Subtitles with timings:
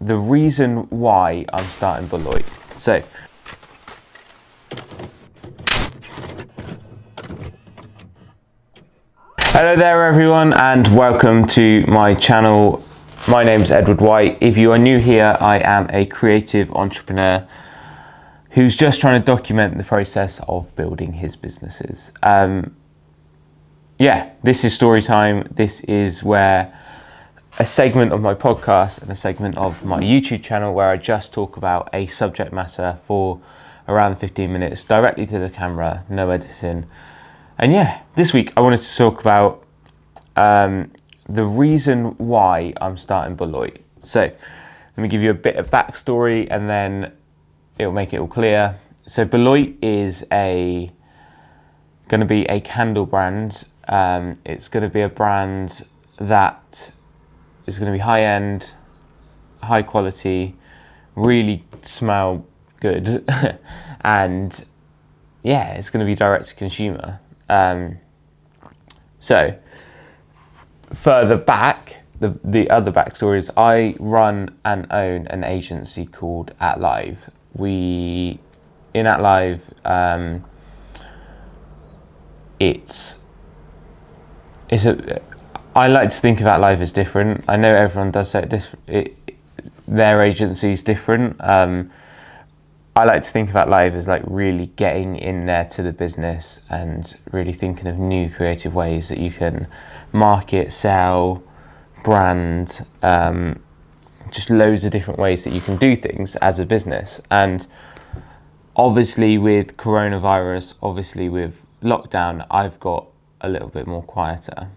[0.00, 2.46] the reason why I'm starting Beloit.
[2.76, 3.02] So,
[9.48, 12.82] hello there everyone and welcome to my channel.
[13.28, 14.38] My name's Edward White.
[14.40, 17.46] If you are new here, I am a creative entrepreneur
[18.52, 22.10] who's just trying to document the process of building his businesses.
[22.22, 22.74] Um,
[23.98, 25.46] yeah, this is story time.
[25.50, 26.74] This is where
[27.58, 31.32] a segment of my podcast and a segment of my YouTube channel where I just
[31.32, 33.40] talk about a subject matter for
[33.88, 36.86] around 15 minutes directly to the camera, no editing.
[37.58, 39.64] And yeah, this week I wanted to talk about
[40.36, 40.92] um,
[41.28, 43.80] the reason why I'm starting Beloit.
[44.00, 47.12] So let me give you a bit of backstory and then
[47.78, 48.78] it'll make it all clear.
[49.06, 50.90] So Beloit is a
[52.08, 53.64] going to be a candle brand.
[53.88, 55.86] Um, it's going to be a brand
[56.18, 56.92] that
[57.70, 58.72] is going to be high end,
[59.62, 60.56] high quality,
[61.14, 62.46] really smell
[62.80, 63.24] good,
[64.00, 64.64] and
[65.42, 67.20] yeah, it's going to be direct to consumer.
[67.48, 67.98] Um,
[69.18, 69.58] so
[70.92, 76.80] further back, the the other backstory is I run and own an agency called At
[76.80, 77.30] Live.
[77.54, 78.40] We
[78.92, 80.44] in At Live, um,
[82.58, 83.18] it's
[84.68, 85.22] it's a
[85.80, 87.42] I like to think about life as different.
[87.48, 88.46] I know everyone does say.
[88.86, 89.16] It,
[89.88, 91.36] their agency is different.
[91.40, 91.90] Um,
[92.94, 96.60] I like to think about life as like really getting in there to the business
[96.68, 99.68] and really thinking of new creative ways that you can
[100.12, 101.42] market, sell,
[102.04, 103.58] brand, um,
[104.30, 107.22] just loads of different ways that you can do things as a business.
[107.30, 107.66] And
[108.76, 113.06] obviously, with coronavirus, obviously with lockdown, I've got
[113.40, 114.68] a little bit more quieter.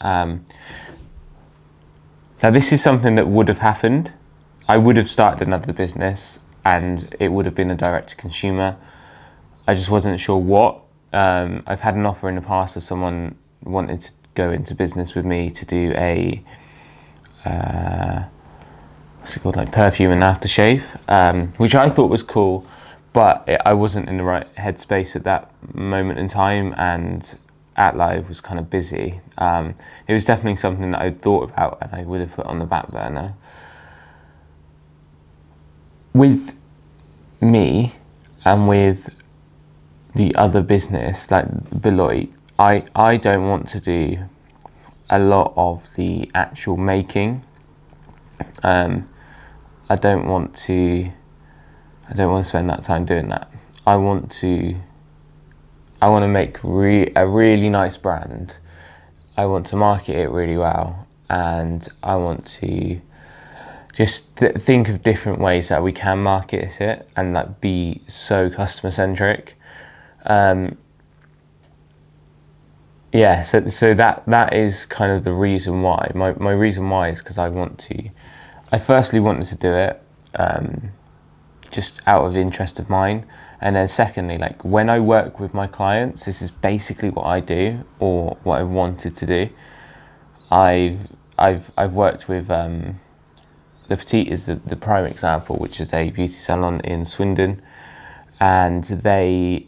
[0.00, 0.46] Um,
[2.42, 4.12] now, this is something that would have happened.
[4.68, 8.76] I would have started another business and it would have been a direct to consumer.
[9.66, 10.80] I just wasn't sure what.
[11.12, 15.14] Um, I've had an offer in the past of someone wanting to go into business
[15.14, 16.42] with me to do a
[17.44, 18.24] uh,
[19.20, 22.66] what's it called, like perfume and aftershave, um, which I thought was cool,
[23.12, 27.38] but it, I wasn't in the right headspace at that moment in time, and
[27.76, 29.20] at live was kind of busy.
[29.38, 29.74] Um,
[30.08, 32.64] it was definitely something that I thought about and I would have put on the
[32.64, 33.34] back burner.
[36.14, 36.58] With
[37.40, 37.94] me
[38.44, 39.14] and with
[40.14, 44.18] the other business, like Beloit, I, I don't want to do
[45.10, 47.44] a lot of the actual making.
[48.62, 49.08] Um,
[49.88, 51.12] I don't want to.
[52.08, 53.50] I don't want to spend that time doing that.
[53.86, 54.76] I want to
[56.06, 58.58] I want to make re- a really nice brand.
[59.36, 63.00] I want to market it really well, and I want to
[63.92, 68.48] just th- think of different ways that we can market it and like be so
[68.48, 69.58] customer centric.
[70.26, 70.78] Um,
[73.12, 76.12] yeah, so so that that is kind of the reason why.
[76.14, 78.10] My my reason why is because I want to.
[78.70, 80.00] I firstly wanted to do it
[80.36, 80.90] um,
[81.72, 83.26] just out of interest of mine
[83.60, 87.40] and then secondly, like when I work with my clients, this is basically what I
[87.40, 89.48] do or what I wanted to do.
[90.50, 91.08] I've
[91.38, 93.00] I've I've worked with um,
[93.88, 97.62] Le Petite is the, the prime example, which is a beauty salon in Swindon,
[98.40, 99.66] and they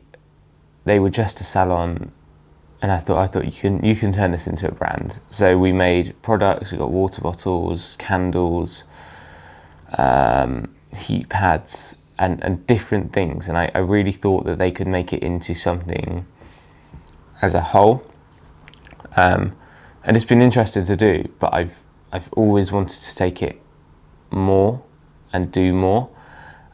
[0.85, 2.13] they were just a salon,
[2.83, 5.21] and I thought I thought you can you can turn this into a brand.
[5.31, 6.73] So we made products.
[6.73, 8.85] We got water bottles, candles,
[9.97, 13.49] um, heat pads, and, and different things.
[13.49, 16.27] And I, I really thought that they could make it into something
[17.41, 18.03] as a whole.
[19.17, 19.57] Um,
[20.05, 21.79] and it's been interesting to do, but I've
[22.11, 23.61] I've always wanted to take it
[24.31, 24.83] more
[25.33, 26.09] and do more.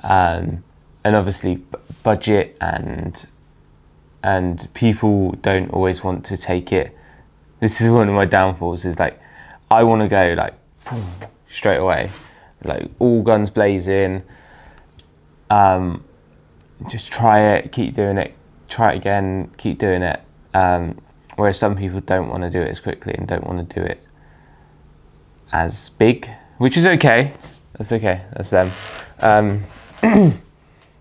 [0.03, 0.63] Um,
[1.03, 3.27] and obviously, b- budget and
[4.23, 6.97] and people don't always want to take it.
[7.61, 8.85] This is one of my downfalls.
[8.85, 9.21] Is like
[9.71, 10.55] I want to go like
[11.51, 12.11] straight away,
[12.63, 14.23] like all guns blazing
[15.51, 16.05] um,
[16.89, 18.35] just try it, keep doing it,
[18.69, 20.21] try it again, keep doing it.
[20.53, 21.01] Um,
[21.37, 23.85] whereas some people don't want to do it as quickly and don't want to do
[23.85, 24.03] it
[25.53, 27.33] as big, which is okay.
[27.75, 28.23] That's okay.
[28.33, 28.71] That's them.
[29.21, 29.65] Um,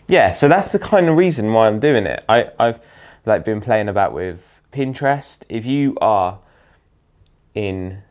[0.07, 2.23] yeah, so that's the kind of reason why I'm doing it.
[2.27, 2.79] I, I've
[3.25, 5.41] like been playing about with Pinterest.
[5.49, 6.39] If you are
[7.53, 8.01] in,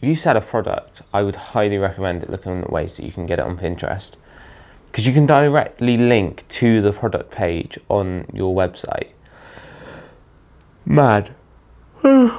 [0.00, 3.12] if you sell a product, I would highly recommend it looking at ways that you
[3.12, 4.16] can get it on Pinterest
[4.90, 9.10] because you can directly link to the product page on your website.
[10.84, 11.34] Mad.
[12.02, 12.34] Pardon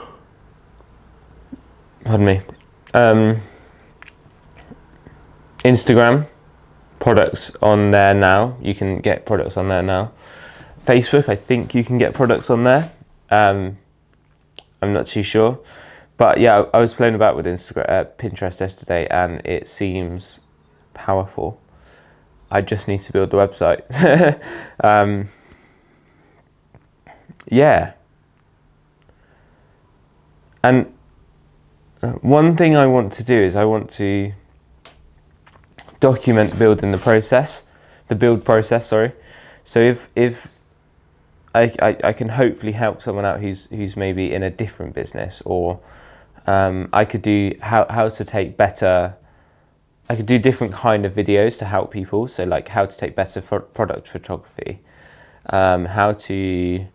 [2.26, 2.42] me.
[2.94, 3.42] Um,
[5.64, 6.28] Instagram,
[7.00, 8.58] products on there now.
[8.62, 10.12] You can get products on there now.
[10.86, 12.92] Facebook, I think you can get products on there.
[13.30, 13.78] Um,
[14.82, 15.60] I'm not too sure,
[16.18, 20.40] but yeah, I was playing about with Instagram, uh, Pinterest yesterday, and it seems
[20.94, 21.61] powerful.
[22.52, 23.82] I just need to build the website.
[24.84, 25.30] um,
[27.48, 27.94] yeah,
[30.64, 30.94] and
[32.02, 34.34] uh, one thing I want to do is I want to
[36.00, 37.64] document building the process,
[38.10, 38.88] the build process.
[38.88, 39.14] Sorry.
[39.64, 40.52] So if if
[41.54, 45.42] I, I, I can hopefully help someone out who's who's maybe in a different business,
[45.46, 45.80] or
[46.48, 49.16] um, I could do how how to take better.
[50.12, 52.28] I could do different kind of videos to help people.
[52.28, 54.82] So like how to take better product photography,
[55.50, 56.86] um, how to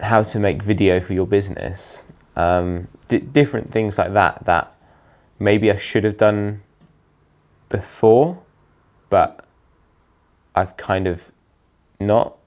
[0.00, 4.74] how to make video for your business, um, different things like that that
[5.38, 6.62] maybe I should have done
[7.68, 8.42] before,
[9.10, 9.44] but
[10.54, 11.30] I've kind of
[12.00, 12.38] not.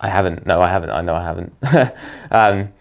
[0.00, 0.46] I haven't.
[0.46, 0.88] No, I haven't.
[0.88, 1.52] I know I haven't.
[2.30, 2.72] um,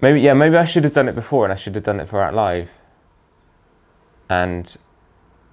[0.00, 0.34] maybe yeah.
[0.34, 2.32] Maybe I should have done it before, and I should have done it for At
[2.32, 2.70] Live.
[4.28, 4.76] And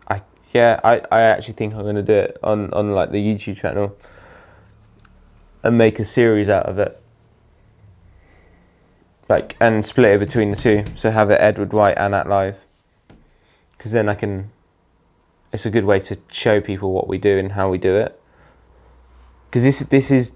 [0.07, 0.21] I
[0.53, 3.97] yeah, I, I actually think I'm gonna do it on on like the YouTube channel
[5.63, 6.99] and make a series out of it
[9.29, 10.83] like and split it between the two.
[10.95, 12.57] So have it Edward White and at live,
[13.77, 14.51] because then I can.
[15.51, 18.19] It's a good way to show people what we do and how we do it.
[19.49, 20.33] Because this this is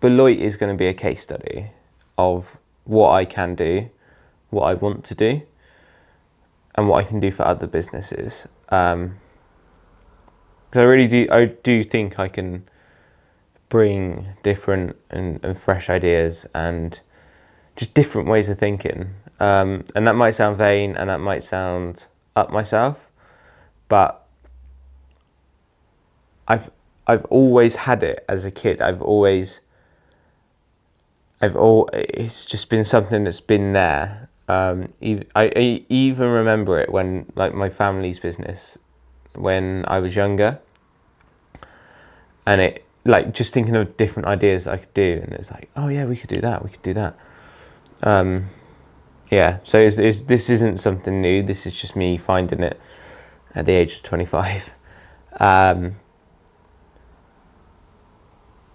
[0.00, 1.70] Beloit is going to be a case study
[2.18, 3.90] of what I can do,
[4.50, 5.42] what I want to do,
[6.76, 8.46] and what I can do for other businesses.
[8.68, 9.16] Um,
[10.74, 11.26] I really do.
[11.30, 12.68] I do think I can
[13.68, 17.00] bring different and, and fresh ideas and
[17.76, 19.14] just different ways of thinking.
[19.40, 23.10] Um, and that might sound vain and that might sound up myself,
[23.88, 24.26] but
[26.48, 26.70] I've
[27.06, 28.80] I've always had it as a kid.
[28.80, 29.60] I've always
[31.40, 34.28] I've all it's just been something that's been there.
[34.48, 38.78] Um, I, I even remember it when like my family's business
[39.34, 40.60] when I was younger,
[42.46, 45.88] and it like just thinking of different ideas I could do, and it's like, oh
[45.88, 47.18] yeah, we could do that, we could do that.
[48.02, 48.50] Um,
[49.30, 51.42] yeah, so it's, it's, this isn't something new.
[51.42, 52.80] This is just me finding it
[53.54, 54.70] at the age of 25.
[55.40, 55.96] Um,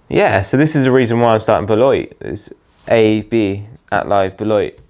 [0.09, 2.17] yeah, so this is the reason why I'm starting Beloit.
[2.19, 2.49] It's
[2.89, 4.80] A, B, at live Beloit.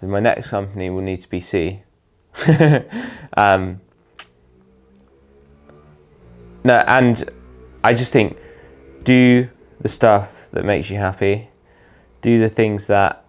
[0.00, 1.82] So my next company will need to be C.
[3.36, 3.80] um,
[6.64, 7.30] no, and
[7.84, 8.36] I just think
[9.04, 9.48] do
[9.80, 11.48] the stuff that makes you happy.
[12.22, 13.24] Do the things that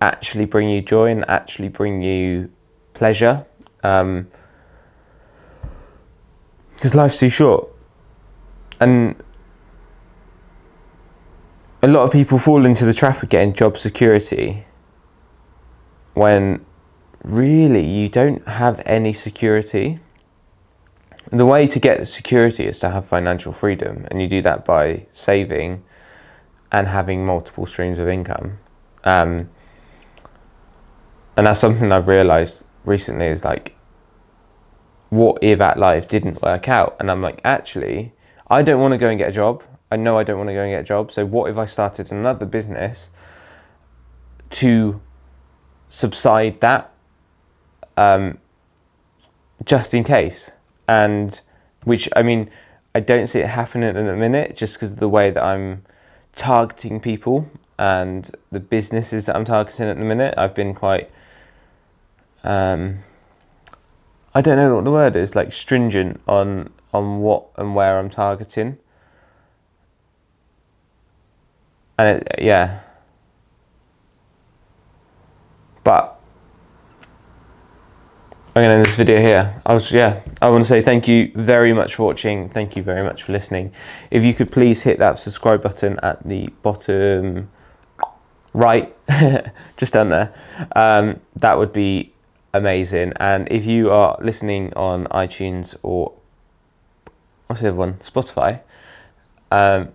[0.00, 2.50] actually bring you joy and actually bring you
[2.92, 3.46] pleasure.
[3.82, 4.28] Um,
[6.74, 7.68] because life's too short.
[8.78, 9.16] And
[11.82, 14.64] a lot of people fall into the trap of getting job security
[16.14, 16.64] when
[17.22, 20.00] really you don't have any security.
[21.30, 25.06] The way to get security is to have financial freedom, and you do that by
[25.12, 25.82] saving
[26.72, 28.58] and having multiple streams of income.
[29.04, 29.50] Um,
[31.36, 33.76] and that's something I've realized recently is like,
[35.10, 36.96] what if at life didn't work out?
[36.98, 38.12] And I'm like, actually,
[38.48, 39.62] I don't want to go and get a job.
[39.90, 41.12] I know I don't want to go and get a job.
[41.12, 43.10] So what if I started another business
[44.50, 45.00] to
[45.88, 46.92] subside that,
[47.96, 48.38] um,
[49.64, 50.50] just in case?
[50.88, 51.40] And
[51.84, 52.50] which I mean,
[52.94, 55.84] I don't see it happening in a minute, just because of the way that I'm
[56.34, 60.34] targeting people and the businesses that I'm targeting at the minute.
[60.36, 61.10] I've been quite
[62.44, 63.00] um,
[64.34, 68.10] I don't know what the word is, like stringent on on what and where I'm
[68.10, 68.78] targeting.
[71.98, 72.80] And it, yeah,
[75.82, 76.20] but
[78.54, 79.62] I'm gonna end this video here.
[79.64, 82.48] I was yeah, I want to say thank you very much for watching.
[82.48, 83.72] Thank you very much for listening.
[84.10, 87.50] If you could please hit that subscribe button at the bottom
[88.52, 88.96] right,
[89.76, 90.34] just down there,
[90.74, 92.14] um, that would be
[92.54, 93.12] amazing.
[93.16, 96.14] And if you are listening on iTunes or
[97.46, 98.60] what's the other one, Spotify,
[99.50, 99.90] um,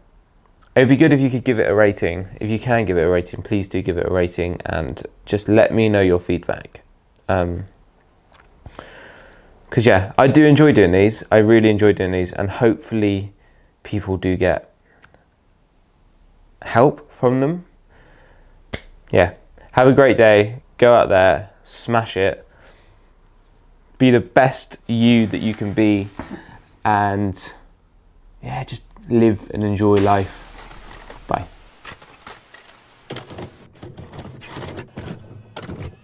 [0.75, 2.27] it would be good if you could give it a rating.
[2.39, 5.49] If you can give it a rating, please do give it a rating and just
[5.49, 6.81] let me know your feedback.
[7.27, 7.65] Um,
[9.71, 11.23] because yeah, I do enjoy doing these.
[11.31, 13.31] I really enjoy doing these, and hopefully,
[13.83, 14.69] people do get
[16.61, 17.63] help from them.
[19.13, 19.35] Yeah,
[19.71, 20.61] have a great day.
[20.77, 22.45] Go out there, smash it,
[23.97, 26.09] be the best you that you can be,
[26.83, 27.53] and
[28.43, 30.50] yeah, just live and enjoy life.